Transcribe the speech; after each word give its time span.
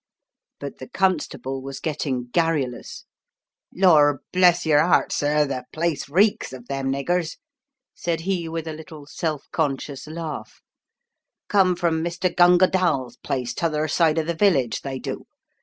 But 0.59 0.79
the 0.79 0.89
constable 0.89 1.61
was 1.61 1.79
getting 1.79 2.25
garrulous. 2.33 3.05
"Lor* 3.71 4.21
bless 4.33 4.65
yer 4.65 4.79
'eart, 4.79 5.11
sir, 5.11 5.45
the 5.45 5.65
place 5.71 6.09
reeks 6.09 6.53
of 6.53 6.67
them 6.67 6.91
niggers!" 6.91 7.37
said 7.93 8.21
he 8.21 8.49
with 8.49 8.67
a 8.67 8.73
little 8.73 9.05
self 9.05 9.45
conscious 9.51 10.07
laugh." 10.07 10.63
Come 11.49 11.75
from 11.75 12.03
Mr. 12.03 12.35
Gunga 12.35 12.67
DaJTs 12.69 13.21
place 13.21 13.53
'tother 13.53 13.87
side 13.87 14.17
of 14.17 14.25
the 14.25 14.33
village, 14.33 14.81
they 14.81 14.97
do. 14.97 15.27